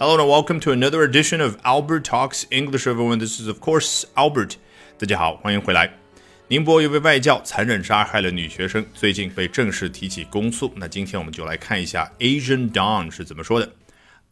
[0.00, 2.86] Hello and welcome to another edition of Albert Talks English.
[2.86, 4.56] Everyone, this is of course Albert.
[4.98, 5.98] 大家好，欢迎回来。
[6.48, 10.72] 宁波有位外教残忍杀害了女学生，最近被正式提起公诉。
[10.76, 13.72] 那今天我们就来看一下 Asian Dawn 是怎么说的。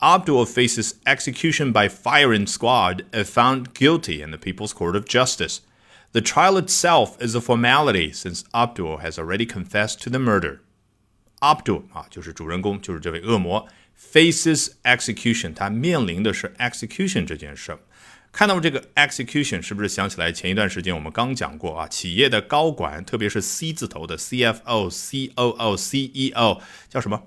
[0.00, 5.58] Abdul faces execution by firing squad if found guilty in the People's Court of Justice.
[6.12, 10.58] The trial itself is a formality since Abdul has already confessed to the murder.
[11.40, 13.66] Abdul 啊，就是主人公，就是这位恶魔。
[13.99, 17.77] Faces execution，他面临的是 execution 这件事。
[18.31, 21.87] 看到这个 execution，是不是想起来前一段时间我们刚讲过啊？
[21.87, 27.23] 企业的高管，特别是 C 字头的 CFO、COO、CEO，叫什么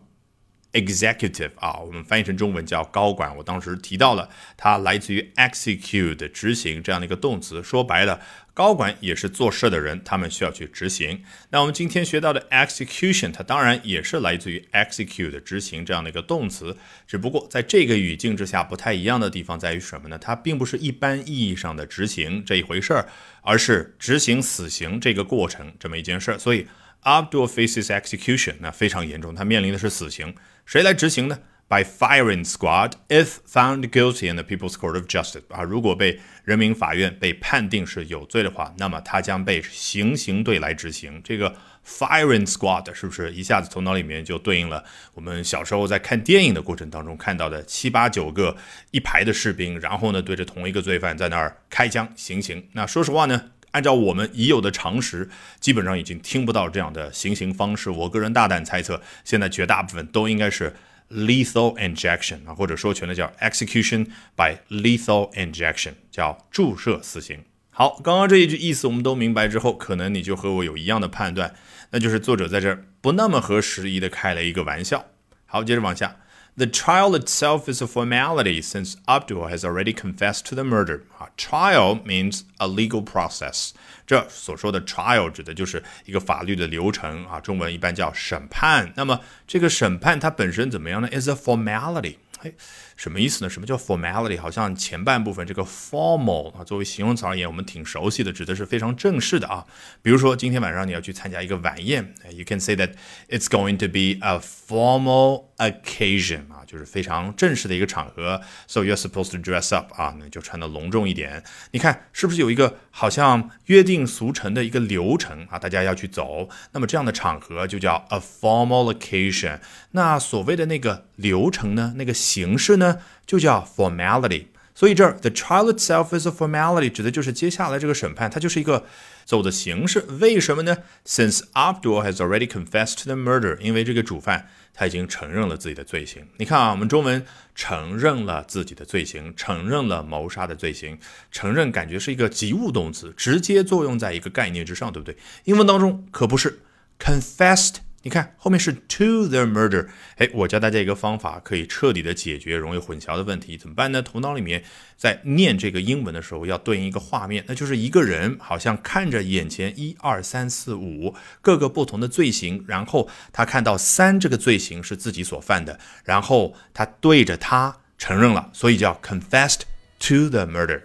[0.72, 3.36] ？executive 啊，我们翻译成中文叫高管。
[3.36, 7.62] 我当时提到了，它来自于 execute 执行这样的一个动词。
[7.62, 8.20] 说白了，
[8.54, 11.22] 高管也是做事的人，他们需要去执行。
[11.50, 16.76] 那我们今天学到的 execution，它当然也是来自于 execute 执行这样的一个动词。
[17.06, 20.18] 只不过在这个语境之下，不太一样的地方在于什么呢？
[20.18, 23.06] 它并不是一般意义上的执行这一回事儿，
[23.42, 26.38] 而是执行死刑这个过程这么一件事儿。
[26.38, 26.66] 所以
[27.04, 30.34] Abdul faces execution，那非常严重，他面临的是死刑。
[30.64, 41.20] 谁来执行呢？By firing squad if found guilty in the People's Court of Justice 啊，如果被人民法院被判定是有罪的话，那么他将被行刑队来执行。
[41.24, 48.56] 这个 firing squad 是不是一下子头脑里面就对应了我们小时候在看电影的过程当中看到的七八九个
[48.90, 52.68] 一排的士兵，然后呢对着同一个罪犯在那儿开枪行刑？
[52.72, 53.51] 那说实话呢？
[53.72, 55.28] 按照我们已有的常识，
[55.60, 57.90] 基本上已经听不到这样的行刑方式。
[57.90, 60.74] 我个人大胆猜测，现在绝大部分都应该是
[61.10, 64.06] lethal injection 啊，或者说全的叫 execution
[64.36, 67.40] by lethal injection，叫注射死刑。
[67.70, 71.54] 好，刚刚这一句意思我们都明白之后，可能你就和我有一样的判断，
[71.90, 75.06] 那就是作者在这儿不那么合时宜的开了一个玩笑。
[75.46, 76.16] 好，接着往下。
[76.57, 81.01] The trial itself is a formality since Abdul has already confessed to the murder.
[81.19, 83.71] 啊，trial means a legal process。
[84.07, 88.91] 这所说的 trial 指的就是一个法律的流程啊，中文一般叫审判。
[88.95, 91.07] 那么这个审判它本身怎么样呢？
[91.11, 92.15] is a formality。
[92.41, 92.53] 哎，
[93.02, 93.50] 什么意思呢？
[93.50, 94.40] 什么叫 formality？
[94.40, 99.66] 好像前半部分这个 formal 啊，作为形容词而言，我们挺熟悉的，指的是非常正式的啊。
[100.02, 102.92] 比如说今天晚上你要去参加一个晚宴，you can say that
[103.28, 108.40] it's going to be a formal occasion 啊，就是非常正式的一个场合。
[108.68, 111.42] So you're supposed to dress up 啊，那就穿的隆重一点。
[111.72, 115.58] 你看是不是有一个好像约定俗成的一个流程啊？
[115.58, 116.48] 大家要去走。
[116.70, 119.58] 那么这样的场合就叫 a formal occasion。
[119.90, 121.94] 那所谓的那个流程呢？
[121.96, 122.91] 那个形式呢
[123.26, 124.46] 就叫 formality。
[124.74, 128.86] 所以这儿 the trial itself is a formality 指的就是接下来这个审判，它就是一个
[129.26, 130.00] 走的形式。
[130.18, 136.26] 为什么呢？Since Abdul has already confessed the murder，因为这个主犯他已经承认了自己的罪行。
[136.38, 140.98] 你看啊，我们中文承认了自己的罪行，承认了谋杀的罪行，
[141.30, 145.18] 承认感觉是一个及物动词，直接作用在一个概念之上，对不对？
[145.44, 146.60] 英文当中可不是
[146.98, 147.76] confessed。
[148.04, 149.86] 你看后面是 to the murder，
[150.16, 154.02] 哎，我教大家一个方法，可以彻底的解决容易混淆的问题，怎么办呢？
[154.02, 154.64] 头脑里面
[154.96, 169.60] 在念这个英文的时候，要对应一个画面，那就是一个人好像看着眼前一二三四五各个不同的罪行，然后他看到三这个罪行是自己所犯的，然后他对着他承认了，所以叫 confessed
[170.00, 170.82] to the murder。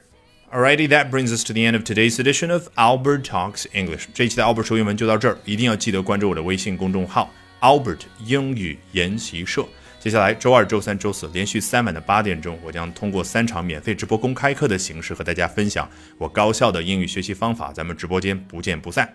[0.50, 4.06] Alrighty, that brings us to the end of today's edition of Albert Talks English。
[4.14, 9.66] 这一期的 Albert 说英文就到这儿，一定要记得关注我的微信公众号 Albert 英语研习社。
[10.00, 17.74] 接下来周二、周三、周四连续三晚的八点钟，我将通过三场免费直播公开课的形式和大家分享我高效的英语学习方法。
[17.74, 19.14] 咱们直播间不见不散。